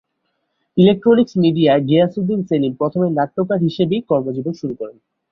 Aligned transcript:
Electronics 0.77 1.33
মিডিয়ায় 1.37 1.85
গিয়াস 1.87 2.11
উদ্দিন 2.19 2.41
সেলিম 2.49 2.71
প্রথমে 2.79 3.07
নাট্যকার 3.17 3.59
হিসেবেই 3.65 4.01
কর্মজীবন 4.09 4.53
শুরু 4.61 4.73
করেন। 4.79 4.97